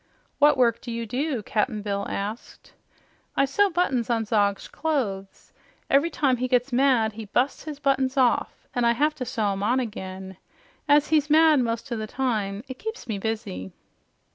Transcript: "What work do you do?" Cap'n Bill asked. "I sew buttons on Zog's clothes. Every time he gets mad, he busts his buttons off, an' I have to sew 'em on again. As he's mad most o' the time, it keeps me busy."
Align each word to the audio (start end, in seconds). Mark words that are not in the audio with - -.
"What 0.39 0.57
work 0.57 0.81
do 0.81 0.91
you 0.91 1.05
do?" 1.05 1.43
Cap'n 1.43 1.83
Bill 1.83 2.07
asked. 2.09 2.73
"I 3.37 3.45
sew 3.45 3.69
buttons 3.69 4.09
on 4.09 4.25
Zog's 4.25 4.67
clothes. 4.67 5.53
Every 5.91 6.09
time 6.09 6.37
he 6.37 6.47
gets 6.47 6.73
mad, 6.73 7.13
he 7.13 7.25
busts 7.25 7.65
his 7.65 7.77
buttons 7.77 8.17
off, 8.17 8.65
an' 8.73 8.83
I 8.83 8.93
have 8.93 9.13
to 9.13 9.25
sew 9.25 9.51
'em 9.51 9.61
on 9.61 9.79
again. 9.79 10.37
As 10.89 11.09
he's 11.09 11.29
mad 11.29 11.59
most 11.59 11.91
o' 11.91 11.97
the 11.97 12.07
time, 12.07 12.63
it 12.67 12.79
keeps 12.79 13.07
me 13.07 13.19
busy." 13.19 13.73